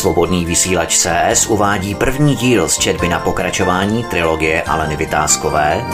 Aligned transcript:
Svobodný 0.00 0.44
vysílač 0.44 0.96
CS 0.96 1.46
uvádí 1.46 1.94
první 1.94 2.36
díl 2.36 2.68
z 2.68 2.78
četby 2.78 3.08
na 3.08 3.18
pokračování 3.18 4.04
trilogie 4.04 4.62
Aleny 4.62 4.96
Vytázkové 4.96 5.84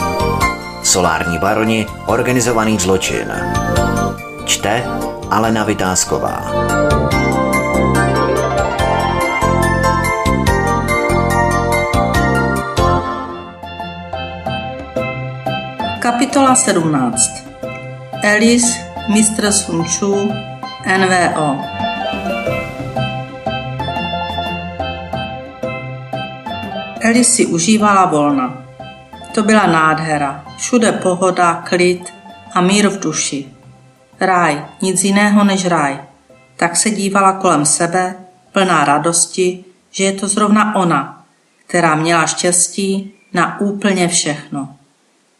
Solární 0.83 1.37
baroni 1.37 1.85
Organizovaný 2.05 2.79
zločin. 2.79 3.27
Čte 4.45 4.83
Alena 5.29 5.63
Vytázková. 5.63 6.51
Kapitola 15.99 16.55
17 16.55 17.31
Alice, 18.23 18.67
Mr. 19.07 19.51
Sunchu, 19.51 20.31
NVO 20.97 21.76
Alice 27.07 27.31
si 27.31 27.45
užívala 27.45 28.05
volna. 28.05 28.65
To 29.31 29.43
byla 29.43 29.67
nádhera. 29.67 30.45
Všude 30.57 30.91
pohoda, 30.91 31.53
klid 31.69 32.13
a 32.53 32.61
mír 32.61 32.89
v 32.89 32.99
duši. 32.99 33.47
Ráj, 34.19 34.65
nic 34.81 35.03
jiného 35.03 35.43
než 35.43 35.65
ráj. 35.65 35.99
Tak 36.55 36.75
se 36.75 36.89
dívala 36.89 37.33
kolem 37.33 37.65
sebe, 37.65 38.15
plná 38.51 38.85
radosti, 38.85 39.65
že 39.91 40.03
je 40.03 40.11
to 40.11 40.27
zrovna 40.27 40.75
ona, 40.75 41.25
která 41.67 41.95
měla 41.95 42.25
štěstí 42.25 43.13
na 43.33 43.59
úplně 43.61 44.07
všechno. 44.07 44.75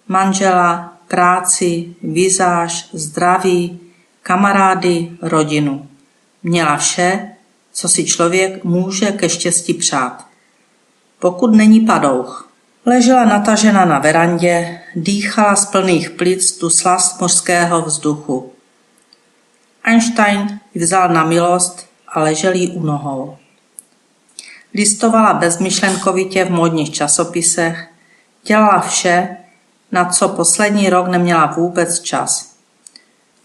Manžela, 0.07 0.93
práci, 1.07 1.95
vizáž, 2.03 2.89
zdraví, 2.93 3.79
kamarády, 4.23 5.11
rodinu. 5.21 5.87
Měla 6.43 6.77
vše, 6.77 7.29
co 7.73 7.89
si 7.89 8.05
člověk 8.05 8.63
může 8.63 9.11
ke 9.11 9.29
štěstí 9.29 9.73
přát. 9.73 10.26
Pokud 11.19 11.55
není 11.55 11.79
padouch. 11.79 12.49
Ležela 12.85 13.25
natažena 13.25 13.85
na 13.85 13.99
verandě, 13.99 14.79
dýchala 14.95 15.55
z 15.55 15.65
plných 15.65 16.09
plic 16.09 16.57
tu 16.57 16.69
slast 16.69 17.21
mořského 17.21 17.81
vzduchu. 17.81 18.51
Einstein 19.83 20.59
vzal 20.75 21.09
na 21.09 21.23
milost 21.23 21.85
a 22.07 22.21
ležel 22.21 22.53
jí 22.53 22.71
u 22.71 22.83
nohou. 22.83 23.37
Listovala 24.73 25.33
bezmyšlenkovitě 25.33 26.45
v 26.45 26.51
módních 26.51 26.91
časopisech, 26.93 27.87
dělala 28.43 28.79
vše, 28.79 29.37
na 29.91 30.05
co 30.05 30.29
poslední 30.29 30.89
rok 30.89 31.07
neměla 31.07 31.45
vůbec 31.45 31.99
čas. 31.99 32.55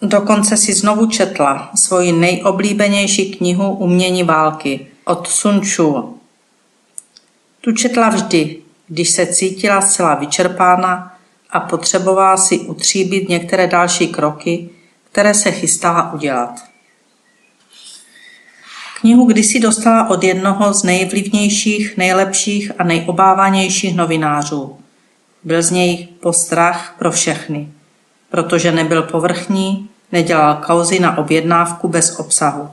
Dokonce 0.02 0.56
si 0.56 0.72
znovu 0.72 1.06
četla 1.06 1.70
svoji 1.74 2.12
nejoblíbenější 2.12 3.32
knihu 3.34 3.72
Umění 3.72 4.22
války 4.22 4.86
od 5.04 5.28
Sun. 5.28 6.21
Tu 7.64 7.72
četla 7.72 8.08
vždy, 8.08 8.56
když 8.88 9.10
se 9.10 9.26
cítila 9.26 9.80
zcela 9.80 10.14
vyčerpána 10.14 11.14
a 11.50 11.60
potřebovala 11.60 12.36
si 12.36 12.58
utříbit 12.58 13.28
některé 13.28 13.66
další 13.66 14.08
kroky, 14.08 14.68
které 15.12 15.34
se 15.34 15.50
chystala 15.50 16.12
udělat. 16.12 16.64
Knihu 19.00 19.24
kdysi 19.24 19.60
dostala 19.60 20.08
od 20.08 20.24
jednoho 20.24 20.74
z 20.74 20.82
nejvlivnějších, 20.82 21.96
nejlepších 21.96 22.72
a 22.78 22.84
nejobávanějších 22.84 23.96
novinářů. 23.96 24.78
Byl 25.44 25.62
z 25.62 25.70
něj 25.70 26.08
postrach 26.20 26.94
pro 26.98 27.10
všechny, 27.10 27.68
protože 28.30 28.72
nebyl 28.72 29.02
povrchní, 29.02 29.88
nedělal 30.12 30.54
kauzy 30.66 31.00
na 31.00 31.18
objednávku 31.18 31.88
bez 31.88 32.18
obsahu. 32.18 32.70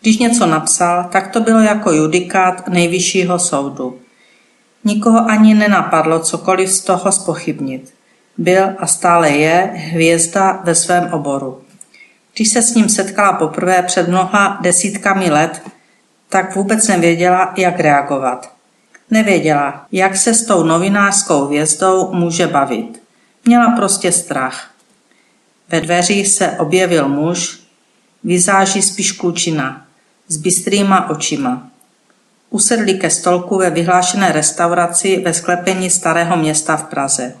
Když 0.00 0.18
něco 0.18 0.46
napsal, 0.46 1.08
tak 1.12 1.32
to 1.32 1.40
bylo 1.40 1.58
jako 1.58 1.92
judikát 1.92 2.68
nejvyššího 2.68 3.38
soudu. 3.38 4.03
Nikoho 4.84 5.30
ani 5.30 5.54
nenapadlo 5.54 6.20
cokoliv 6.20 6.70
z 6.70 6.80
toho 6.80 7.12
spochybnit. 7.12 7.94
Byl 8.38 8.72
a 8.78 8.86
stále 8.86 9.30
je 9.30 9.70
hvězda 9.74 10.60
ve 10.64 10.74
svém 10.74 11.12
oboru. 11.12 11.60
Když 12.34 12.48
se 12.48 12.62
s 12.62 12.74
ním 12.74 12.88
setkala 12.88 13.32
poprvé 13.32 13.82
před 13.82 14.08
mnoha 14.08 14.58
desítkami 14.62 15.30
let, 15.30 15.62
tak 16.28 16.56
vůbec 16.56 16.88
nevěděla, 16.88 17.54
jak 17.56 17.80
reagovat. 17.80 18.52
Nevěděla, 19.10 19.86
jak 19.92 20.16
se 20.16 20.34
s 20.34 20.46
tou 20.46 20.62
novinářskou 20.62 21.46
hvězdou 21.46 22.12
může 22.14 22.46
bavit. 22.46 23.02
Měla 23.44 23.70
prostě 23.70 24.12
strach. 24.12 24.70
Ve 25.68 25.80
dveřích 25.80 26.28
se 26.28 26.50
objevil 26.50 27.08
muž, 27.08 27.60
vyzáží 28.24 28.82
spíš 28.82 29.12
klučina, 29.12 29.86
s 30.28 30.36
bystrýma 30.36 31.10
očima. 31.10 31.68
Usedli 32.54 32.94
ke 32.94 33.10
stolku 33.10 33.58
ve 33.58 33.70
vyhlášené 33.70 34.32
restauraci 34.32 35.22
ve 35.24 35.34
sklepení 35.34 35.90
starého 35.90 36.36
města 36.36 36.76
v 36.76 36.84
Praze. 36.84 37.34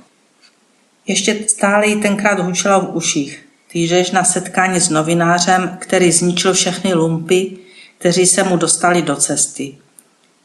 Ještě 1.06 1.38
stále 1.48 1.86
jí 1.86 2.02
tenkrát 2.02 2.40
hučelo 2.40 2.80
v 2.80 2.96
uších. 2.96 3.46
Týžeš 3.72 4.10
na 4.10 4.24
setkání 4.24 4.80
s 4.80 4.88
novinářem, 4.88 5.76
který 5.80 6.12
zničil 6.12 6.54
všechny 6.54 6.94
lumpy, 6.94 7.56
kteří 7.98 8.26
se 8.26 8.42
mu 8.42 8.56
dostali 8.56 9.02
do 9.02 9.16
cesty. 9.16 9.74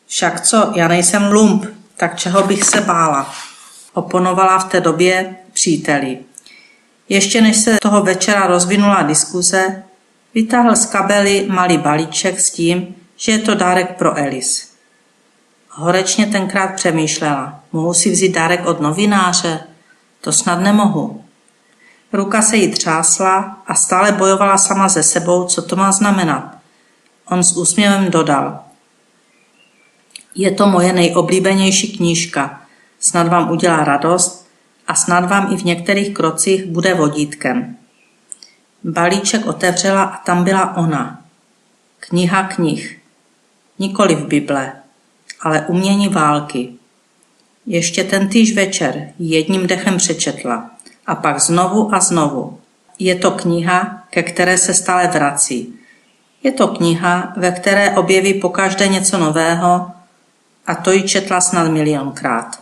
Však 0.07 0.41
co, 0.41 0.72
já 0.75 0.88
nejsem 0.88 1.31
lump, 1.31 1.66
tak 1.97 2.19
čeho 2.19 2.44
bych 2.44 2.63
se 2.63 2.81
bála? 2.81 3.34
Oponovala 3.94 4.59
v 4.59 4.72
té 4.72 4.81
době 4.81 5.36
příteli. 5.53 6.19
Ještě 7.09 7.41
než 7.41 7.57
se 7.57 7.78
toho 7.81 8.03
večera 8.03 8.47
rozvinula 8.47 9.01
diskuze, 9.01 9.84
vytáhl 10.36 10.75
z 10.75 10.86
kabely 10.86 11.46
malý 11.50 11.78
balíček 11.78 12.40
s 12.40 12.50
tím, 12.50 12.96
že 13.19 13.31
je 13.31 13.40
to 13.40 13.56
dárek 13.56 13.97
pro 13.97 14.18
Elis. 14.18 14.72
Horečně 15.69 16.25
tenkrát 16.25 16.75
přemýšlela, 16.75 17.59
mohu 17.72 17.94
si 17.94 18.12
vzít 18.12 18.31
dárek 18.31 18.66
od 18.66 18.80
novináře? 18.80 19.59
To 20.22 20.31
snad 20.31 20.59
nemohu. 20.59 21.25
Ruka 22.13 22.41
se 22.41 22.57
jí 22.57 22.72
třásla 22.72 23.62
a 23.68 23.75
stále 23.75 24.12
bojovala 24.12 24.57
sama 24.57 24.90
ze 24.90 25.03
sebou, 25.03 25.46
co 25.46 25.62
to 25.62 25.75
má 25.75 25.91
znamenat. 25.91 26.57
On 27.25 27.44
s 27.44 27.57
úsměvem 27.57 28.12
dodal. 28.12 28.59
Je 30.36 30.51
to 30.51 30.68
moje 30.68 30.94
nejoblíbenější 30.94 31.97
knížka. 31.97 32.62
Snad 33.00 33.28
vám 33.28 33.51
udělá 33.51 33.84
radost 33.84 34.47
a 34.88 34.96
snad 34.96 35.30
vám 35.30 35.53
i 35.53 35.57
v 35.57 35.63
některých 35.63 36.13
krocích 36.13 36.66
bude 36.66 36.94
vodítkem. 36.94 37.78
Balíček 38.84 39.46
otevřela 39.46 40.03
a 40.03 40.18
tam 40.18 40.44
byla 40.44 40.78
ona. 40.78 41.22
Kniha 42.00 42.44
knih 42.44 43.00
nikoli 43.80 44.16
v 44.16 44.28
Bible, 44.28 44.72
ale 45.42 45.66
umění 45.68 46.08
války. 46.08 46.70
Ještě 47.66 48.04
ten 48.04 48.28
týž 48.28 48.56
večer 48.56 49.10
jedním 49.20 49.68
dechem 49.68 49.98
přečetla 49.98 50.72
a 51.08 51.16
pak 51.16 51.40
znovu 51.40 51.96
a 51.96 52.00
znovu. 52.00 52.60
Je 53.00 53.16
to 53.16 53.32
kniha, 53.32 54.04
ke 54.10 54.24
které 54.24 54.58
se 54.58 54.74
stále 54.74 55.08
vrací. 55.08 55.74
Je 56.44 56.52
to 56.52 56.68
kniha, 56.68 57.34
ve 57.38 57.52
které 57.52 57.92
objeví 57.92 58.34
pokaždé 58.34 58.88
něco 58.88 59.18
nového 59.18 59.92
a 60.68 60.76
to 60.76 60.92
ji 60.92 61.04
četla 61.04 61.42
snad 61.42 61.68
milionkrát. 61.68 62.60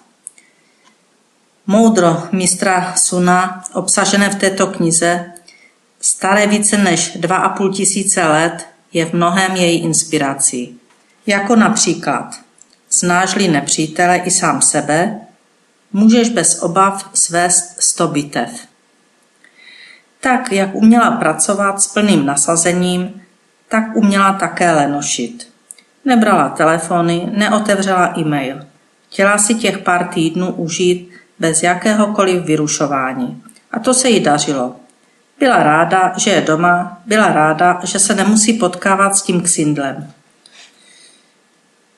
Moudro 1.67 2.23
mistra 2.31 2.93
Suna, 2.95 3.63
obsažené 3.73 4.29
v 4.29 4.35
této 4.35 4.67
knize, 4.67 5.33
staré 6.01 6.47
více 6.47 6.77
než 6.77 7.17
dva 7.17 7.37
a 7.37 7.49
půl 7.49 7.73
tisíce 7.73 8.27
let, 8.27 8.67
je 8.93 9.05
v 9.05 9.13
mnohem 9.13 9.55
její 9.55 9.79
inspirací. 9.83 10.79
Jako 11.27 11.55
například 11.55 12.39
znáš-li 12.91 13.47
nepřítele 13.47 14.17
i 14.17 14.31
sám 14.31 14.61
sebe, 14.61 15.19
můžeš 15.93 16.29
bez 16.29 16.61
obav 16.63 17.09
svést 17.13 17.81
sto 17.81 18.07
bitev. 18.07 18.49
Tak, 20.19 20.51
jak 20.51 20.75
uměla 20.75 21.11
pracovat 21.11 21.81
s 21.81 21.87
plným 21.87 22.25
nasazením, 22.25 23.21
tak 23.69 23.95
uměla 23.95 24.33
také 24.33 24.71
lenošit. 24.71 25.49
Nebrala 26.05 26.49
telefony, 26.49 27.29
neotevřela 27.31 28.13
e-mail. 28.19 28.59
Chtěla 29.09 29.37
si 29.37 29.55
těch 29.55 29.77
pár 29.77 30.07
týdnů 30.07 30.51
užít 30.51 31.11
bez 31.39 31.63
jakéhokoliv 31.63 32.45
vyrušování. 32.45 33.43
A 33.71 33.79
to 33.79 33.93
se 33.93 34.09
jí 34.09 34.19
dařilo. 34.19 34.75
Byla 35.39 35.63
ráda, 35.63 36.13
že 36.17 36.29
je 36.29 36.41
doma, 36.41 37.01
byla 37.05 37.27
ráda, 37.27 37.79
že 37.83 37.99
se 37.99 38.15
nemusí 38.15 38.53
potkávat 38.53 39.15
s 39.15 39.21
tím 39.21 39.41
ksindlem. 39.41 40.13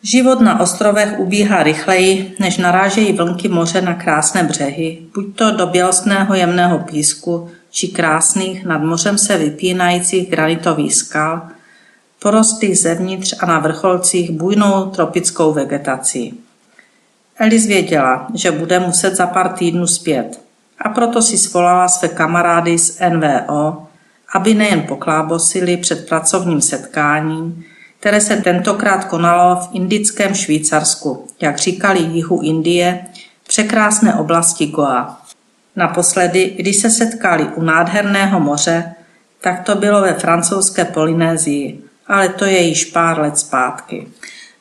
Život 0.03 0.41
na 0.41 0.59
ostrovech 0.59 1.19
ubíhá 1.19 1.63
rychleji, 1.63 2.35
než 2.39 2.57
narážejí 2.57 3.13
vlnky 3.13 3.47
moře 3.47 3.81
na 3.81 3.93
krásné 3.93 4.43
břehy, 4.43 4.99
buď 5.15 5.35
to 5.35 5.51
do 5.51 5.67
bělostného 5.67 6.35
jemného 6.35 6.79
písku, 6.79 7.49
či 7.69 7.87
krásných 7.87 8.65
nad 8.65 8.77
mořem 8.77 9.17
se 9.17 9.37
vypínajících 9.37 10.29
granitových 10.29 10.95
skal, 10.95 11.41
porostlých 12.19 12.79
zevnitř 12.79 13.35
a 13.39 13.45
na 13.45 13.59
vrcholcích 13.59 14.31
bujnou 14.31 14.85
tropickou 14.85 15.53
vegetací. 15.53 16.39
Elis 17.39 17.65
věděla, 17.65 18.27
že 18.33 18.51
bude 18.51 18.79
muset 18.79 19.15
za 19.15 19.27
pár 19.27 19.49
týdnů 19.49 19.87
zpět. 19.87 20.41
A 20.81 20.89
proto 20.89 21.21
si 21.21 21.37
svolala 21.37 21.87
své 21.87 22.07
kamarády 22.07 22.77
z 22.77 22.99
NVO, 23.09 23.87
aby 24.33 24.53
nejen 24.53 24.81
poklábosili 24.81 25.77
před 25.77 26.09
pracovním 26.09 26.61
setkáním, 26.61 27.63
které 27.99 28.21
se 28.21 28.37
tentokrát 28.37 29.05
konalo 29.05 29.55
v 29.55 29.69
indickém 29.73 30.33
Švýcarsku, 30.33 31.27
jak 31.41 31.57
říkali 31.57 31.99
jihu 31.99 32.41
Indie, 32.41 33.05
překrásné 33.47 34.15
oblasti 34.15 34.67
Goa. 34.67 35.21
Naposledy, 35.75 36.53
když 36.57 36.75
se 36.75 36.89
setkali 36.89 37.43
u 37.55 37.61
nádherného 37.61 38.39
moře, 38.39 38.93
tak 39.41 39.63
to 39.63 39.75
bylo 39.75 40.01
ve 40.01 40.13
francouzské 40.13 40.85
Polynézii, 40.85 41.83
ale 42.07 42.29
to 42.29 42.45
je 42.45 42.59
již 42.59 42.85
pár 42.85 43.19
let 43.19 43.37
zpátky. 43.37 44.07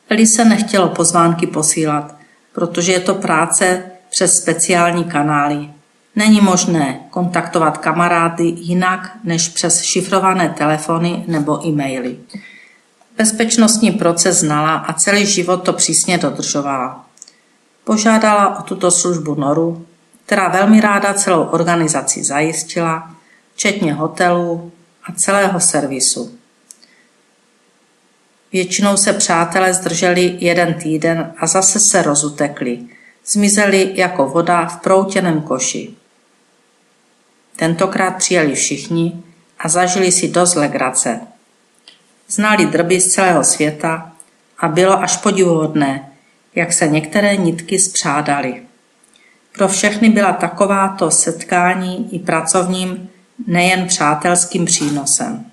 Eli 0.09 0.27
se 0.27 0.45
nechtělo 0.45 0.89
pozvánky 0.89 1.47
posílat, 1.47 2.15
protože 2.53 2.91
je 2.91 2.99
to 2.99 3.15
práce 3.15 3.83
přes 4.09 4.37
speciální 4.37 5.03
kanály. 5.03 5.69
Není 6.15 6.41
možné 6.41 6.99
kontaktovat 7.09 7.77
kamarády 7.77 8.43
jinak 8.43 9.11
než 9.23 9.49
přes 9.49 9.81
šifrované 9.81 10.49
telefony 10.57 11.23
nebo 11.27 11.67
e-maily. 11.67 12.17
Bezpečnostní 13.19 13.91
proces 13.91 14.39
znala 14.39 14.75
a 14.75 14.93
celý 14.93 15.25
život 15.25 15.57
to 15.57 15.73
přísně 15.73 16.17
dodržovala. 16.17 17.05
Požádala 17.83 18.59
o 18.59 18.63
tuto 18.63 18.91
službu 18.91 19.35
Noru, 19.35 19.85
která 20.25 20.47
velmi 20.47 20.81
ráda 20.81 21.13
celou 21.13 21.43
organizaci 21.43 22.23
zajistila, 22.23 23.15
včetně 23.55 23.93
hotelů 23.93 24.71
a 25.03 25.11
celého 25.11 25.59
servisu. 25.59 26.39
Většinou 28.51 28.97
se 28.97 29.13
přátelé 29.13 29.73
zdrželi 29.73 30.37
jeden 30.39 30.73
týden 30.73 31.33
a 31.37 31.47
zase 31.47 31.79
se 31.79 32.01
rozutekli. 32.01 32.79
Zmizeli 33.25 33.91
jako 33.95 34.25
voda 34.25 34.65
v 34.65 34.81
proutěném 34.81 35.41
koši. 35.41 35.93
Tentokrát 37.55 38.11
přijeli 38.11 38.55
všichni 38.55 39.23
a 39.59 39.69
zažili 39.69 40.11
si 40.11 40.27
dost 40.27 40.55
legrace. 40.55 41.19
Znali 42.29 42.65
drby 42.65 43.01
z 43.01 43.13
celého 43.13 43.43
světa 43.43 44.11
a 44.59 44.67
bylo 44.67 45.03
až 45.03 45.17
podivuhodné, 45.17 46.09
jak 46.55 46.73
se 46.73 46.87
některé 46.87 47.35
nitky 47.35 47.79
spřádaly. 47.79 48.61
Pro 49.53 49.67
všechny 49.67 50.09
byla 50.09 50.33
takováto 50.33 51.11
setkání 51.11 52.15
i 52.15 52.19
pracovním, 52.19 53.09
nejen 53.47 53.87
přátelským 53.87 54.65
přínosem. 54.65 55.45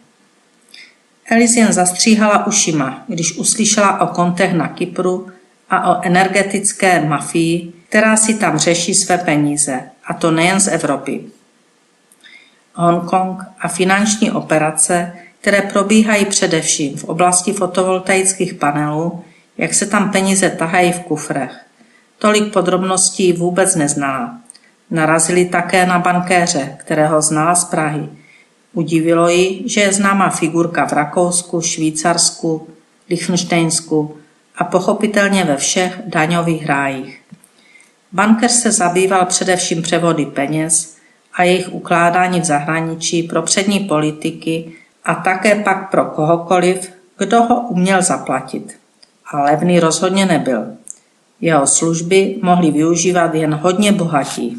Elis 1.31 1.57
jen 1.57 1.73
zastříhala 1.73 2.47
ušima, 2.47 3.05
když 3.09 3.39
uslyšela 3.39 4.01
o 4.01 4.07
kontech 4.07 4.53
na 4.53 4.69
Kypru 4.69 5.29
a 5.71 5.91
o 5.91 6.03
energetické 6.05 7.01
mafii, 7.01 7.73
která 7.89 8.17
si 8.17 8.35
tam 8.35 8.59
řeší 8.59 8.95
své 8.95 9.19
peníze, 9.19 9.81
a 10.05 10.15
to 10.15 10.31
nejen 10.31 10.61
z 10.61 10.69
Evropy. 10.69 11.25
Hongkong 12.75 13.43
a 13.61 13.69
finanční 13.69 14.31
operace, 14.31 15.13
které 15.41 15.63
probíhají 15.63 16.25
především 16.25 16.97
v 16.97 17.05
oblasti 17.05 17.53
fotovoltaických 17.53 18.55
panelů, 18.55 19.25
jak 19.59 19.75
se 19.75 19.87
tam 19.87 20.13
peníze 20.13 20.51
tahají 20.51 20.93
v 20.93 21.01
kufrech. 21.01 21.51
Tolik 22.19 22.53
podrobností 22.53 23.33
vůbec 23.33 23.75
neznala. 23.75 24.39
Narazili 24.91 25.45
také 25.45 25.87
na 25.87 25.99
bankéře, 25.99 26.77
kterého 26.79 27.23
znala 27.23 27.55
z 27.55 27.65
Prahy. 27.65 28.09
Udivilo 28.73 29.29
ji, 29.29 29.63
že 29.67 29.81
je 29.81 29.93
známá 29.93 30.31
figurka 30.31 30.87
v 30.87 30.93
Rakousku, 30.93 31.61
Švýcarsku, 31.61 32.69
Liechtensteinsku 33.11 34.17
a 34.57 34.65
pochopitelně 34.65 35.45
ve 35.45 35.57
všech 35.57 36.01
daňových 36.07 36.67
rájích. 36.67 37.21
Banker 38.13 38.51
se 38.51 38.73
zabýval 38.73 39.27
především 39.27 39.83
převody 39.83 40.27
peněz 40.27 40.97
a 41.35 41.43
jejich 41.43 41.73
ukládání 41.73 42.41
v 42.41 42.45
zahraničí 42.45 43.23
pro 43.23 43.43
přední 43.43 43.81
politiky 43.81 44.73
a 45.07 45.15
také 45.15 45.55
pak 45.55 45.91
pro 45.91 46.05
kohokoliv, 46.05 46.93
kdo 47.19 47.43
ho 47.43 47.61
uměl 47.61 48.03
zaplatit. 48.03 48.79
A 49.33 49.43
levný 49.43 49.81
rozhodně 49.81 50.27
nebyl. 50.27 50.67
Jeho 51.41 51.67
služby 51.67 52.39
mohli 52.43 52.71
využívat 52.71 53.35
jen 53.35 53.55
hodně 53.55 53.93
bohatí. 53.93 54.59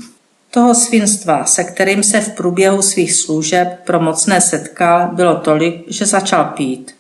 Toho 0.51 0.75
svinstva, 0.75 1.45
se 1.45 1.63
kterým 1.63 2.03
se 2.03 2.21
v 2.21 2.35
průběhu 2.35 2.81
svých 2.81 3.13
služeb 3.13 3.79
pro 3.85 3.99
mocné 3.99 4.41
setkal, 4.41 5.09
bylo 5.13 5.35
tolik, 5.35 5.83
že 5.87 6.05
začal 6.05 6.45
pít. 6.45 6.95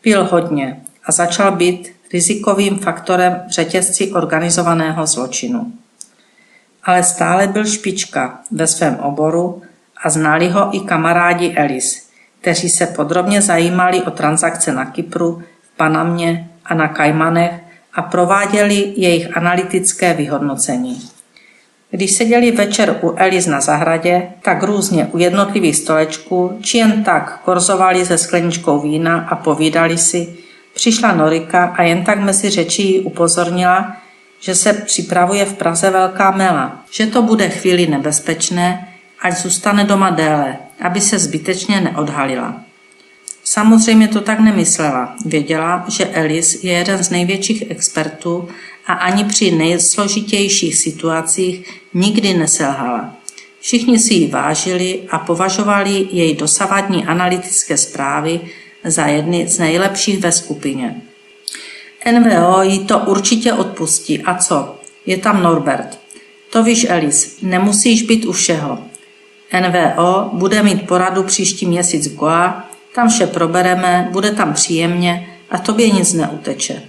Pil 0.00 0.24
hodně 0.24 0.80
a 1.04 1.12
začal 1.12 1.52
být 1.52 1.92
rizikovým 2.12 2.78
faktorem 2.78 3.42
v 3.48 3.50
řetězci 3.50 4.12
organizovaného 4.12 5.06
zločinu. 5.06 5.72
Ale 6.84 7.02
stále 7.02 7.46
byl 7.46 7.66
špička 7.66 8.40
ve 8.50 8.66
svém 8.66 8.96
oboru 8.96 9.62
a 10.04 10.10
znali 10.10 10.48
ho 10.48 10.76
i 10.76 10.80
kamarádi 10.80 11.54
Elis, 11.56 12.09
kteří 12.40 12.68
se 12.68 12.86
podrobně 12.86 13.42
zajímali 13.42 14.02
o 14.02 14.10
transakce 14.10 14.72
na 14.72 14.84
Kypru, 14.84 15.42
v 15.62 15.76
Panamě 15.76 16.48
a 16.64 16.74
na 16.74 16.88
Kajmanech 16.88 17.52
a 17.94 18.02
prováděli 18.02 18.92
jejich 18.96 19.36
analytické 19.36 20.14
vyhodnocení. 20.14 21.00
Když 21.90 22.12
seděli 22.12 22.50
večer 22.50 22.96
u 23.02 23.14
Elis 23.16 23.46
na 23.46 23.60
zahradě, 23.60 24.22
tak 24.42 24.62
různě 24.62 25.08
u 25.12 25.18
jednotlivých 25.18 25.76
stolečků, 25.76 26.58
či 26.62 26.78
jen 26.78 27.04
tak 27.04 27.40
korzovali 27.44 28.06
se 28.06 28.18
skleničkou 28.18 28.80
vína 28.80 29.26
a 29.30 29.36
povídali 29.36 29.98
si, 29.98 30.36
přišla 30.74 31.12
Norika 31.12 31.64
a 31.64 31.82
jen 31.82 32.04
tak 32.04 32.20
mezi 32.20 32.50
řečí 32.50 32.92
ji 32.92 33.00
upozornila, 33.00 33.96
že 34.40 34.54
se 34.54 34.72
připravuje 34.72 35.44
v 35.44 35.54
Praze 35.54 35.90
velká 35.90 36.30
mela, 36.30 36.82
že 36.90 37.06
to 37.06 37.22
bude 37.22 37.48
chvíli 37.48 37.86
nebezpečné, 37.86 38.88
ať 39.22 39.38
zůstane 39.38 39.84
doma 39.84 40.10
déle, 40.10 40.56
aby 40.80 41.00
se 41.00 41.18
zbytečně 41.18 41.80
neodhalila. 41.80 42.60
Samozřejmě 43.44 44.08
to 44.08 44.20
tak 44.20 44.40
nemyslela. 44.40 45.14
Věděla, 45.24 45.84
že 45.88 46.06
Elis 46.06 46.64
je 46.64 46.72
jeden 46.72 47.04
z 47.04 47.10
největších 47.10 47.70
expertů 47.70 48.48
a 48.86 48.92
ani 48.92 49.24
při 49.24 49.50
nejsložitějších 49.50 50.76
situacích 50.76 51.80
nikdy 51.94 52.34
neselhala. 52.34 53.16
Všichni 53.60 53.98
si 53.98 54.14
ji 54.14 54.26
vážili 54.26 55.02
a 55.10 55.18
považovali 55.18 56.08
její 56.10 56.34
dosavadní 56.34 57.06
analytické 57.06 57.76
zprávy 57.76 58.40
za 58.84 59.06
jedny 59.06 59.48
z 59.48 59.58
nejlepších 59.58 60.18
ve 60.18 60.32
skupině. 60.32 61.02
NVO 62.12 62.62
jí 62.62 62.78
to 62.78 62.98
určitě 62.98 63.52
odpustí. 63.52 64.22
A 64.22 64.34
co? 64.34 64.76
Je 65.06 65.16
tam 65.16 65.42
Norbert. 65.42 65.98
To 66.50 66.64
víš, 66.64 66.86
Elis, 66.88 67.38
nemusíš 67.42 68.02
být 68.02 68.24
u 68.24 68.32
všeho. 68.32 68.89
NVO 69.52 70.30
bude 70.32 70.62
mít 70.62 70.86
poradu 70.86 71.22
příští 71.22 71.66
měsíc 71.66 72.08
v 72.08 72.16
Goa, 72.16 72.64
tam 72.94 73.08
vše 73.08 73.26
probereme, 73.26 74.08
bude 74.12 74.30
tam 74.30 74.52
příjemně 74.52 75.28
a 75.50 75.58
tobě 75.58 75.90
nic 75.90 76.12
neuteče. 76.12 76.82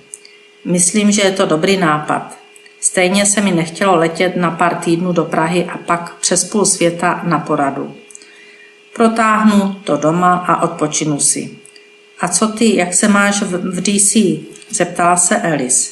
Myslím, 0.66 1.12
že 1.12 1.22
je 1.22 1.32
to 1.32 1.46
dobrý 1.46 1.78
nápad. 1.78 2.38
Stejně 2.80 3.26
se 3.26 3.42
mi 3.42 3.52
nechtělo 3.52 3.96
letět 3.96 4.36
na 4.36 4.52
pár 4.52 4.76
týdnů 4.76 5.14
do 5.14 5.26
Prahy 5.26 5.66
a 5.66 5.78
pak 5.78 6.16
přes 6.16 6.44
půl 6.44 6.66
světa 6.66 7.22
na 7.24 7.40
poradu. 7.40 7.96
Protáhnu 8.96 9.74
to 9.84 9.98
doma 9.98 10.36
a 10.36 10.62
odpočinu 10.62 11.20
si. 11.20 11.50
A 12.20 12.28
co 12.28 12.48
ty, 12.48 12.76
jak 12.76 12.94
se 12.94 13.08
máš 13.08 13.42
v, 13.42 13.82
DC? 13.82 14.18
Zeptala 14.70 15.18
se 15.18 15.42
Alice. 15.42 15.92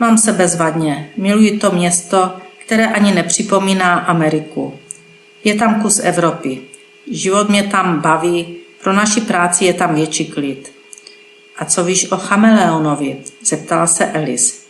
Mám 0.00 0.18
se 0.18 0.32
bezvadně, 0.32 1.10
miluji 1.16 1.58
to 1.58 1.70
město, 1.70 2.32
které 2.66 2.86
ani 2.86 3.14
nepřipomíná 3.14 3.98
Ameriku. 3.98 4.79
Je 5.44 5.54
tam 5.54 5.82
kus 5.82 6.00
Evropy. 6.04 6.60
Život 7.10 7.48
mě 7.48 7.62
tam 7.62 8.00
baví, 8.00 8.56
pro 8.82 8.92
naši 8.92 9.20
práci 9.20 9.64
je 9.64 9.74
tam 9.74 9.94
větší 9.94 10.26
klid. 10.26 10.72
A 11.58 11.64
co 11.64 11.84
víš 11.84 12.12
o 12.12 12.16
chameleonovi? 12.16 13.16
Zeptala 13.44 13.86
se 13.86 14.06
Elis. 14.06 14.66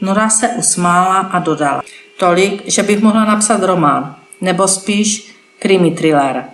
Nora 0.00 0.30
se 0.30 0.48
usmála 0.48 1.18
a 1.18 1.38
dodala. 1.38 1.82
Tolik, 2.16 2.62
že 2.66 2.82
bych 2.82 3.02
mohla 3.02 3.24
napsat 3.24 3.62
román, 3.62 4.16
nebo 4.40 4.68
spíš 4.68 5.34
krimi 5.58 5.90
thriller. 5.90 6.44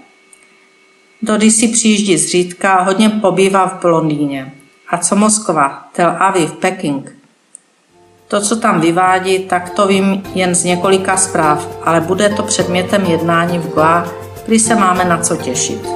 Dody 1.22 1.50
si 1.50 1.68
přijíždí 1.68 2.18
zřídka 2.18 2.82
hodně 2.82 3.08
pobývá 3.08 3.66
v 3.66 3.84
Londýně. 3.84 4.52
A 4.88 4.98
co 4.98 5.16
Moskva, 5.16 5.88
Tel 5.92 6.16
Aviv, 6.18 6.52
Peking? 6.52 7.15
To, 8.28 8.40
co 8.40 8.56
tam 8.56 8.80
vyvádí, 8.80 9.38
tak 9.38 9.70
to 9.70 9.86
vím 9.86 10.22
jen 10.34 10.54
z 10.54 10.64
několika 10.64 11.16
zpráv, 11.16 11.68
ale 11.84 12.00
bude 12.00 12.28
to 12.28 12.42
předmětem 12.42 13.04
jednání 13.04 13.58
v 13.58 13.74
Goa, 13.74 14.06
kdy 14.46 14.58
se 14.58 14.74
máme 14.74 15.04
na 15.04 15.18
co 15.18 15.36
těšit. 15.36 15.88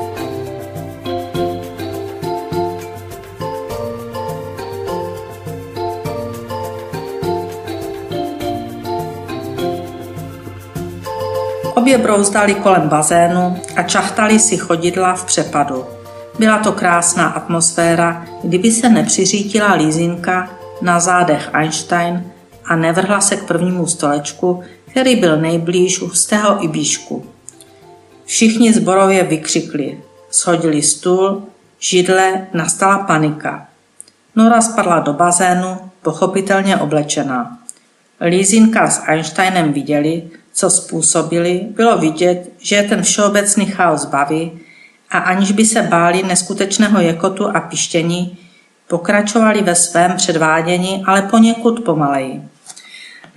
Obě 11.75 11.99
brouzdali 11.99 12.55
kolem 12.55 12.89
bazénu 12.89 13.61
a 13.77 13.83
čachtali 13.83 14.39
si 14.39 14.57
chodidla 14.57 15.15
v 15.15 15.25
přepadu. 15.25 15.85
Byla 16.39 16.59
to 16.59 16.73
krásná 16.73 17.29
atmosféra, 17.29 18.25
kdyby 18.43 18.73
se 18.73 18.89
nepřiřítila 18.89 19.75
Lízinka 19.75 20.60
na 20.83 21.01
zádech 21.01 21.51
Einstein 21.53 22.33
a 22.65 22.77
nevrhla 22.77 23.21
se 23.21 23.37
k 23.37 23.47
prvnímu 23.47 23.87
stolečku, 23.87 24.63
který 24.91 25.17
byl 25.17 25.37
nejblíž 25.37 26.01
hustého 26.01 26.65
ibíšku. 26.65 27.27
Všichni 28.25 28.73
zborově 28.73 29.25
vykřikli, 29.25 30.03
shodili 30.33 30.83
stůl, 30.83 31.43
židle, 31.79 32.47
nastala 32.55 32.99
panika. 32.99 33.67
Nora 34.37 34.61
spadla 34.61 34.99
do 34.99 35.13
bazénu, 35.13 35.79
pochopitelně 36.03 36.77
oblečená. 36.77 37.59
Lízinka 38.21 38.91
s 38.91 39.03
Einsteinem 39.07 39.73
viděli, 39.73 40.23
co 40.53 40.71
způsobili, 40.71 41.67
bylo 41.77 41.99
vidět, 41.99 42.53
že 42.59 42.77
je 42.77 42.83
ten 42.83 43.03
všeobecný 43.03 43.67
chaos 43.67 44.05
baví 44.05 44.61
a 45.11 45.19
aniž 45.19 45.53
by 45.53 45.65
se 45.65 45.83
báli 45.83 46.23
neskutečného 46.23 47.01
jekotu 47.01 47.49
a 47.49 47.61
pištění, 47.61 48.39
pokračovali 48.91 49.63
ve 49.63 49.75
svém 49.75 50.17
předvádění, 50.17 51.05
ale 51.07 51.23
poněkud 51.23 51.81
pomaleji. 51.85 52.43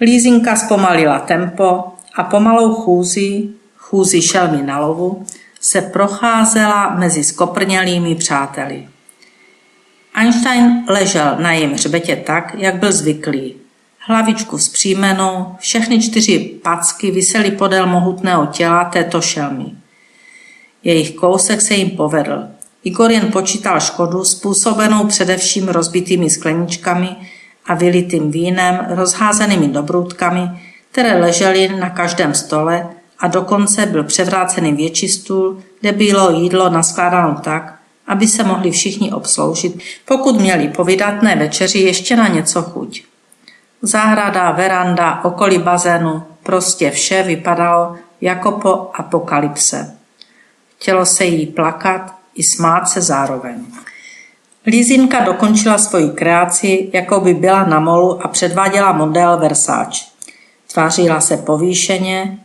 Lízinka 0.01 0.55
zpomalila 0.55 1.19
tempo 1.19 1.83
a 2.15 2.23
pomalou 2.23 2.73
chůzi, 2.73 3.49
chůzi 3.77 4.21
šelmy 4.21 4.63
na 4.63 4.79
lovu, 4.79 5.25
se 5.61 5.81
procházela 5.81 6.95
mezi 6.95 7.23
skoprnělými 7.23 8.15
přáteli. 8.15 8.87
Einstein 10.15 10.83
ležel 10.87 11.35
na 11.39 11.53
jejím 11.53 11.73
hřbetě 11.73 12.15
tak, 12.15 12.55
jak 12.57 12.75
byl 12.75 12.91
zvyklý. 12.91 13.55
Hlavičku 13.99 14.57
vzpřímenou, 14.57 15.55
všechny 15.59 16.01
čtyři 16.01 16.39
packy 16.63 17.11
visely 17.11 17.51
podél 17.51 17.87
mohutného 17.87 18.45
těla 18.45 18.85
této 18.85 19.21
šelmy. 19.21 19.65
Jejich 20.83 21.15
kousek 21.15 21.61
se 21.61 21.73
jim 21.73 21.89
povedl. 21.89 22.52
Igor 22.83 23.11
jen 23.11 23.31
počítal 23.31 23.79
škodu 23.79 24.23
způsobenou 24.23 25.07
především 25.07 25.67
rozbitými 25.67 26.29
skleničkami 26.29 27.15
a 27.65 27.73
vylitým 27.73 28.31
vínem, 28.31 28.85
rozházenými 28.89 29.67
dobrutkami, 29.67 30.41
které 30.91 31.19
ležely 31.19 31.69
na 31.79 31.89
každém 31.89 32.33
stole 32.33 32.89
a 33.19 33.27
dokonce 33.27 33.85
byl 33.85 34.03
převrácený 34.03 34.73
větší 34.73 35.07
stůl, 35.07 35.63
kde 35.81 35.91
bylo 35.91 36.31
jídlo 36.31 36.69
naskládáno 36.69 37.39
tak, 37.43 37.79
aby 38.07 38.27
se 38.27 38.43
mohli 38.43 38.71
všichni 38.71 39.11
obsloužit, 39.11 39.79
pokud 40.05 40.39
měli 40.39 40.67
po 40.67 40.83
vydatné 40.83 41.35
večeři 41.35 41.79
ještě 41.79 42.15
na 42.15 42.27
něco 42.27 42.61
chuť. 42.61 43.03
Zahrada, 43.81 44.51
veranda, 44.51 45.23
okolí 45.23 45.57
bazénu, 45.57 46.23
prostě 46.43 46.91
vše 46.91 47.23
vypadalo 47.23 47.95
jako 48.21 48.51
po 48.51 48.89
apokalypse. 48.93 49.95
Chtělo 50.77 51.05
se 51.05 51.25
jí 51.25 51.45
plakat 51.45 52.22
i 52.35 52.43
smát 52.43 52.89
se 52.89 53.01
zároveň. 53.01 53.65
Lizinka 54.65 55.19
dokončila 55.19 55.77
svoji 55.77 56.09
kreaci, 56.09 56.89
jako 56.93 57.19
by 57.19 57.33
byla 57.33 57.63
na 57.63 57.79
molu 57.79 58.25
a 58.25 58.27
předváděla 58.27 58.91
model 58.91 59.37
Versace. 59.37 60.05
Tvářila 60.73 61.21
se 61.21 61.37
povýšeně, 61.37 62.37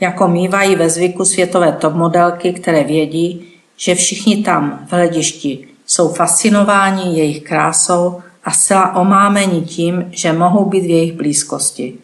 jako 0.00 0.28
mývají 0.28 0.76
ve 0.76 0.90
zvyku 0.90 1.24
světové 1.24 1.72
top 1.72 1.94
modelky, 1.94 2.52
které 2.52 2.84
vědí, 2.84 3.46
že 3.76 3.94
všichni 3.94 4.42
tam 4.42 4.86
v 4.88 4.92
hledišti 4.92 5.68
jsou 5.86 6.12
fascinováni 6.12 7.18
jejich 7.18 7.42
krásou 7.42 8.20
a 8.44 8.50
zcela 8.50 8.96
omámeni 8.96 9.62
tím, 9.62 10.04
že 10.10 10.32
mohou 10.32 10.64
být 10.64 10.80
v 10.80 10.90
jejich 10.90 11.12
blízkosti. 11.12 11.94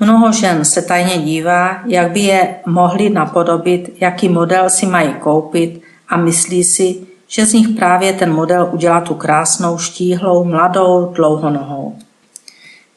Mnoho 0.00 0.32
žen 0.32 0.64
se 0.64 0.82
tajně 0.82 1.18
dívá, 1.18 1.82
jak 1.86 2.10
by 2.10 2.20
je 2.20 2.54
mohli 2.66 3.10
napodobit, 3.10 3.96
jaký 4.00 4.28
model 4.28 4.70
si 4.70 4.86
mají 4.86 5.14
koupit 5.14 5.82
a 6.10 6.16
myslí 6.16 6.64
si, 6.64 7.06
že 7.28 7.46
z 7.46 7.52
nich 7.52 7.68
právě 7.68 8.12
ten 8.12 8.32
model 8.32 8.68
udělá 8.72 9.00
tu 9.00 9.14
krásnou, 9.14 9.78
štíhlou, 9.78 10.44
mladou, 10.44 11.12
dlouhonohou. 11.14 11.96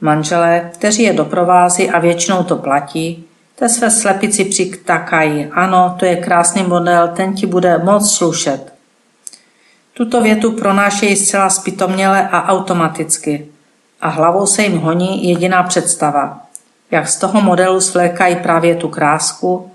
Manželé, 0.01 0.69
kteří 0.73 1.03
je 1.03 1.13
doprovází 1.13 1.89
a 1.89 1.99
většinou 1.99 2.43
to 2.43 2.55
platí, 2.55 3.25
te 3.55 3.69
své 3.69 3.91
slepici 3.91 4.45
přiktakají. 4.45 5.45
Ano, 5.45 5.95
to 5.99 6.05
je 6.05 6.15
krásný 6.15 6.63
model, 6.63 7.07
ten 7.07 7.33
ti 7.33 7.45
bude 7.45 7.77
moc 7.77 8.15
slušet. 8.15 8.73
Tuto 9.93 10.21
větu 10.21 10.51
pronášejí 10.51 11.15
zcela 11.15 11.49
spytomněle 11.49 12.27
a 12.31 12.47
automaticky. 12.47 13.47
A 14.01 14.09
hlavou 14.09 14.45
se 14.45 14.63
jim 14.63 14.77
honí 14.77 15.29
jediná 15.29 15.63
představa. 15.63 16.39
Jak 16.91 17.07
z 17.07 17.17
toho 17.17 17.41
modelu 17.41 17.81
svlékají 17.81 18.35
právě 18.35 18.75
tu 18.75 18.87
krásku, 18.87 19.71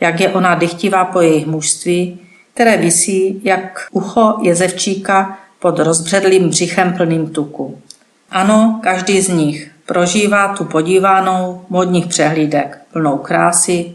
jak 0.00 0.20
je 0.20 0.28
ona 0.28 0.54
dychtivá 0.54 1.04
po 1.04 1.20
jejich 1.20 1.46
mužství, 1.46 2.20
které 2.54 2.76
visí 2.76 3.40
jak 3.44 3.86
ucho 3.90 4.38
jezevčíka 4.42 5.38
pod 5.58 5.78
rozbředlým 5.78 6.48
břichem 6.48 6.92
plným 6.92 7.30
tuku. 7.30 7.78
Ano, 8.30 8.80
každý 8.82 9.20
z 9.20 9.28
nich 9.28 9.70
prožívá 9.86 10.56
tu 10.56 10.64
podívanou 10.64 11.64
modních 11.68 12.06
přehlídek, 12.06 12.82
plnou 12.92 13.18
krásy, 13.18 13.94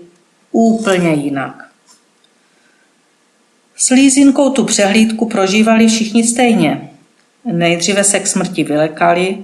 úplně 0.52 1.14
jinak. 1.14 1.68
S 3.76 3.90
Lízinkou 3.90 4.50
tu 4.50 4.64
přehlídku 4.64 5.30
prožívali 5.30 5.88
všichni 5.88 6.24
stejně. 6.24 6.90
Nejdříve 7.46 8.04
se 8.04 8.20
k 8.20 8.28
smrti 8.28 8.64
vylekali, 8.64 9.38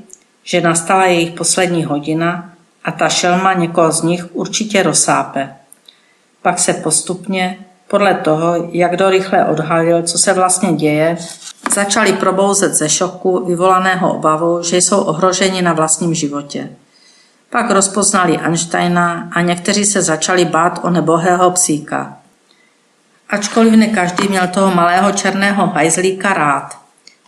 že 0.44 0.62
nastala 0.62 1.06
jejich 1.06 1.32
poslední 1.32 1.84
hodina 1.84 2.54
a 2.84 2.92
ta 2.92 3.10
šelma 3.10 3.54
někoho 3.54 3.92
z 3.92 4.02
nich 4.02 4.36
určitě 4.36 4.84
rozsápe. 4.84 5.56
Pak 6.42 6.60
se 6.60 6.74
postupně, 6.74 7.66
podle 7.88 8.14
toho, 8.14 8.70
jak 8.72 8.92
kdo 8.92 9.10
rychle 9.10 9.46
odhalil, 9.46 10.04
co 10.04 10.18
se 10.18 10.34
vlastně 10.34 10.74
děje, 10.74 11.18
začali 11.74 12.14
probouzet 12.14 12.74
ze 12.74 12.90
šoku 12.90 13.46
vyvolaného 13.46 14.14
obavu, 14.14 14.64
že 14.64 14.78
jsou 14.78 15.02
ohroženi 15.02 15.62
na 15.62 15.74
vlastním 15.74 16.14
životě. 16.14 16.70
Pak 17.50 17.72
rozpoznali 17.72 18.38
Einsteina 18.38 19.30
a 19.32 19.42
někteří 19.42 19.86
se 19.86 20.02
začali 20.02 20.46
bát 20.46 20.80
o 20.84 20.90
nebohého 20.90 21.52
psíka. 21.52 22.18
Ačkoliv 23.30 23.74
ne 23.74 23.88
každý 23.88 24.28
měl 24.28 24.48
toho 24.48 24.76
malého 24.76 25.12
černého 25.12 25.68
hajzlíka 25.68 26.34
rád, 26.34 26.78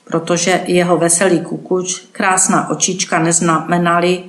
protože 0.06 0.62
jeho 0.66 0.98
veselý 0.98 1.42
kukuč, 1.42 2.00
krásná 2.12 2.70
očička 2.70 3.20
neznamenali, 3.20 4.24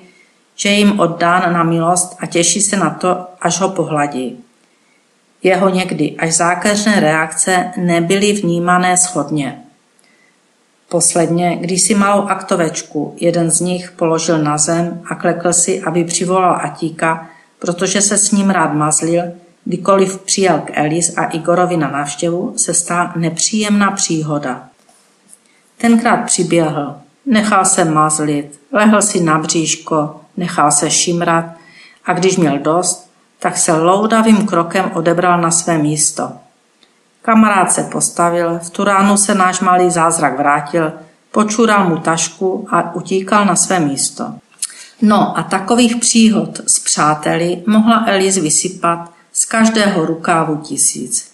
že 0.55 0.69
jim 0.69 1.01
oddán 1.01 1.53
na 1.53 1.63
milost 1.63 2.17
a 2.21 2.27
těší 2.27 2.61
se 2.61 2.77
na 2.77 2.91
to, 2.91 3.27
až 3.41 3.61
ho 3.61 3.69
pohladí. 3.69 4.45
Jeho 5.47 5.69
někdy 5.69 6.17
až 6.19 6.33
zákeřné 6.33 7.01
reakce 7.01 7.71
nebyly 7.77 8.33
vnímané 8.33 8.97
schodně. 8.97 9.63
Posledně, 10.89 11.57
když 11.57 11.83
si 11.83 11.95
malou 11.95 12.29
aktovečku, 12.29 13.15
jeden 13.21 13.51
z 13.51 13.61
nich 13.61 13.91
položil 13.91 14.39
na 14.39 14.59
zem 14.59 15.03
a 15.11 15.15
klekl 15.15 15.53
si, 15.53 15.81
aby 15.81 16.05
přivolal 16.05 16.61
Atíka, 16.63 17.29
protože 17.59 18.03
se 18.03 18.19
s 18.19 18.31
ním 18.31 18.51
rád 18.51 18.75
mazlil, 18.75 19.23
kdykoliv 19.65 20.19
přijel 20.19 20.59
k 20.59 20.71
Elis 20.73 21.19
a 21.19 21.25
Igorovi 21.25 21.77
na 21.77 21.91
návštěvu, 21.91 22.55
se 22.57 22.75
stala 22.75 23.13
nepříjemná 23.17 23.91
příhoda. 23.91 24.69
Tenkrát 25.79 26.17
přiběhl, 26.17 26.97
nechal 27.27 27.65
se 27.65 27.85
mazlit, 27.85 28.61
lehl 28.73 29.03
si 29.03 29.21
na 29.21 29.39
bříško, 29.39 30.21
nechal 30.37 30.71
se 30.71 30.91
šimrat 30.91 31.45
a 32.05 32.13
když 32.13 32.37
měl 32.37 32.59
dost, 32.59 33.06
tak 33.47 33.57
se 33.57 33.73
loudavým 33.73 34.47
krokem 34.47 34.91
odebral 34.95 35.41
na 35.41 35.51
své 35.51 35.79
místo– 35.79 36.33
Kamarád 37.27 37.73
se 37.73 37.83
postavil, 37.83 38.59
v 38.59 38.71
tu 38.71 38.85
ránu 38.85 39.17
se 39.17 39.35
náš 39.35 39.61
malý 39.61 39.91
zázrak 39.91 40.39
vrátil, 40.39 40.93
počural 41.33 41.89
mu 41.89 41.99
tašku 41.99 42.69
a 42.71 42.95
utíkal 42.95 43.45
na 43.45 43.57
své 43.57 43.81
místo. 43.81 44.35
No 45.03 45.39
a 45.39 45.43
takových 45.43 45.97
příhod 45.97 46.61
s 46.67 46.79
přáteli 46.79 47.63
mohla 47.67 48.05
Elis 48.07 48.37
vysypat 48.37 49.13
z 49.33 49.45
každého 49.45 50.07
rukávu 50.07 50.57
tisíc. 50.57 51.33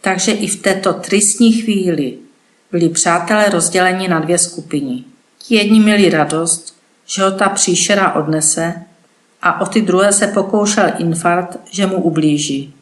Takže 0.00 0.32
i 0.32 0.46
v 0.46 0.62
této 0.62 0.92
tristní 0.92 1.52
chvíli 1.52 2.18
byli 2.72 2.88
přátelé 2.88 3.48
rozděleni 3.48 4.08
na 4.08 4.20
dvě 4.20 4.38
skupiny. 4.38 5.04
Ti 5.38 5.54
jedni 5.54 5.80
měli 5.80 6.10
radost, 6.10 6.76
že 7.06 7.22
ho 7.22 7.30
ta 7.30 7.48
příšera 7.48 8.12
odnese 8.12 8.84
a 9.42 9.60
o 9.60 9.66
ty 9.66 9.82
druhé 9.82 10.12
se 10.12 10.26
pokoušel 10.26 10.92
infarkt, 10.98 11.58
že 11.70 11.86
mu 11.86 11.96
ublíží. 11.96 12.74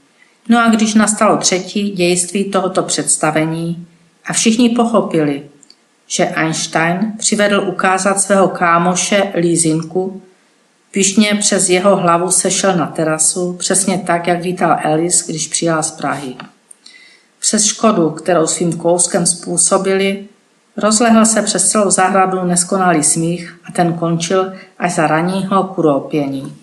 No 0.49 0.59
a 0.59 0.69
když 0.69 0.95
nastalo 0.95 1.37
třetí 1.37 1.91
dějství 1.91 2.45
tohoto 2.45 2.83
představení 2.83 3.87
a 4.27 4.33
všichni 4.33 4.69
pochopili, 4.69 5.43
že 6.07 6.27
Einstein 6.27 7.13
přivedl 7.19 7.65
ukázat 7.69 8.21
svého 8.21 8.49
kámoše 8.49 9.33
Lízinku, 9.37 10.23
pišně 10.91 11.35
přes 11.35 11.69
jeho 11.69 11.97
hlavu 11.97 12.31
sešel 12.31 12.77
na 12.77 12.87
terasu, 12.87 13.53
přesně 13.53 13.99
tak, 14.07 14.27
jak 14.27 14.43
vítal 14.43 14.79
Alice, 14.85 15.25
když 15.29 15.49
přijela 15.49 15.83
z 15.83 15.91
Prahy. 15.91 16.37
Přes 17.39 17.65
škodu, 17.65 18.11
kterou 18.11 18.47
svým 18.47 18.73
kouskem 18.73 19.27
způsobili, 19.27 20.25
rozlehl 20.79 21.27
se 21.27 21.43
přes 21.43 21.71
celou 21.71 21.91
zahradu 21.91 22.45
neskonalý 22.45 23.05
smích 23.05 23.61
a 23.65 23.73
ten 23.73 23.93
končil 23.93 24.53
až 24.79 24.95
za 24.95 25.07
raního 25.07 25.65
kuropění. 25.65 26.57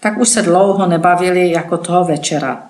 Tak 0.00 0.18
už 0.18 0.28
se 0.28 0.42
dlouho 0.42 0.86
nebavili 0.86 1.50
jako 1.50 1.76
toho 1.76 2.04
večera. 2.04 2.62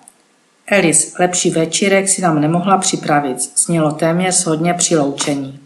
Elis, 0.66 1.14
lepší 1.18 1.50
večírek 1.50 2.08
si 2.08 2.22
nám 2.22 2.40
nemohla 2.40 2.78
připravit, 2.78 3.38
znělo 3.58 3.92
téměř 3.92 4.46
hodně 4.46 4.74
při 4.74 4.96
loučení. 4.96 5.60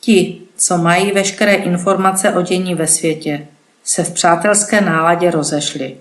Ti, 0.00 0.40
co 0.56 0.78
mají 0.78 1.12
veškeré 1.12 1.54
informace 1.54 2.30
o 2.32 2.42
dění 2.42 2.74
ve 2.74 2.86
světě, 2.86 3.46
se 3.84 4.04
v 4.04 4.12
přátelské 4.12 4.80
náladě 4.80 5.30
rozešli. 5.30 5.96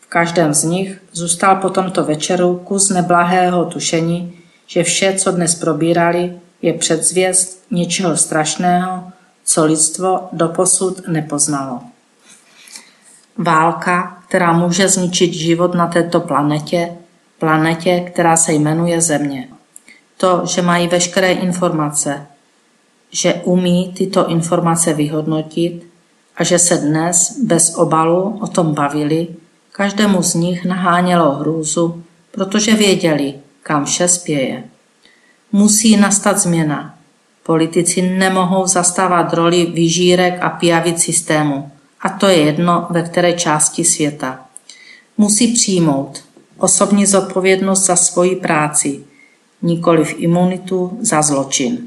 V 0.00 0.06
každém 0.06 0.54
z 0.54 0.64
nich 0.64 1.02
zůstal 1.12 1.56
po 1.56 1.70
tomto 1.70 2.04
večeru 2.04 2.60
kus 2.64 2.90
neblahého 2.90 3.64
tušení, 3.64 4.38
že 4.66 4.82
vše, 4.82 5.14
co 5.18 5.32
dnes 5.32 5.54
probírali, 5.54 6.38
je 6.62 6.72
předzvěst 6.72 7.64
něčeho 7.70 8.16
strašného, 8.16 9.04
co 9.44 9.64
lidstvo 9.64 10.28
doposud 10.32 11.08
nepoznalo. 11.08 11.80
Válka, 13.38 14.22
která 14.28 14.52
může 14.52 14.88
zničit 14.88 15.32
život 15.32 15.74
na 15.74 15.86
této 15.86 16.20
planetě, 16.20 16.92
planetě, 17.38 18.00
která 18.00 18.36
se 18.36 18.52
jmenuje 18.52 19.00
Země. 19.00 19.48
To, 20.16 20.42
že 20.46 20.62
mají 20.62 20.88
veškeré 20.88 21.32
informace, 21.32 22.26
že 23.10 23.34
umí 23.34 23.94
tyto 23.96 24.28
informace 24.28 24.92
vyhodnotit 24.92 25.86
a 26.36 26.44
že 26.44 26.58
se 26.58 26.76
dnes 26.76 27.38
bez 27.44 27.74
obalu 27.74 28.38
o 28.42 28.46
tom 28.46 28.74
bavili, 28.74 29.28
každému 29.72 30.22
z 30.22 30.34
nich 30.34 30.64
nahánělo 30.64 31.32
hrůzu, 31.32 32.02
protože 32.30 32.74
věděli, 32.74 33.34
kam 33.62 33.84
vše 33.84 34.08
spěje. 34.08 34.64
Musí 35.56 35.96
nastat 35.96 36.38
změna. 36.38 36.94
Politici 37.42 38.02
nemohou 38.02 38.66
zastávat 38.66 39.32
roli 39.32 39.66
vyžírek 39.66 40.42
a 40.42 40.50
pijavic 40.50 41.02
systému, 41.02 41.70
a 42.00 42.08
to 42.08 42.26
je 42.26 42.36
jedno, 42.36 42.86
ve 42.90 43.02
které 43.02 43.32
části 43.32 43.84
světa. 43.84 44.38
Musí 45.18 45.54
přijmout 45.54 46.24
osobní 46.58 47.06
zodpovědnost 47.06 47.86
za 47.86 47.96
svoji 47.96 48.36
práci, 48.36 49.00
nikoliv 49.62 50.14
imunitu 50.18 50.98
za 51.00 51.22
zločin. 51.22 51.78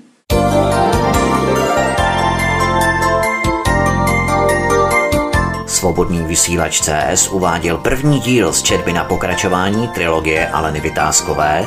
Svobodný 5.67 6.23
vysílač 6.23 6.81
CS 6.81 7.27
uváděl 7.27 7.77
první 7.77 8.19
díl 8.19 8.53
z 8.53 8.63
četby 8.63 8.93
na 8.93 9.03
pokračování 9.03 9.87
trilogie 9.87 10.47
Aleny 10.47 10.79
Vytázkové 10.79 11.65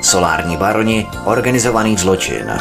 Solární 0.00 0.56
baroni, 0.56 1.06
organizovaný 1.24 1.96
zločin. 1.96 2.52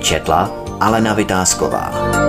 Četla 0.00 0.50
Alena 0.80 1.14
Vytázková. 1.14 2.19